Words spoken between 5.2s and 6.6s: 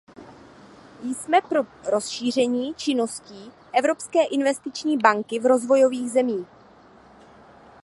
v rozvojových zemích.